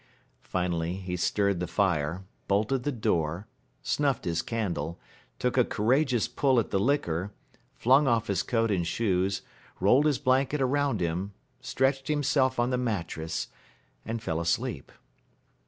Finally, 0.41 0.95
he 0.95 1.15
stirred 1.15 1.59
the 1.59 1.67
fire, 1.67 2.23
bolted 2.47 2.81
the 2.81 2.91
door, 2.91 3.45
snuffed 3.83 4.25
his 4.25 4.41
candle, 4.41 4.99
took 5.37 5.59
a 5.59 5.63
courageous 5.63 6.27
pull 6.27 6.59
at 6.59 6.71
the 6.71 6.79
liquor, 6.79 7.31
flung 7.75 8.07
off 8.07 8.25
his 8.25 8.41
coat 8.41 8.71
and 8.71 8.87
shoes, 8.87 9.43
rolled 9.79 10.07
his 10.07 10.17
blanket 10.17 10.59
around 10.59 11.01
him, 11.01 11.33
stretched 11.59 12.07
himself 12.07 12.59
on 12.59 12.71
the 12.71 12.79
mattress, 12.79 13.49
and 14.03 14.23
fell 14.23 14.39
asleep. 14.41 14.91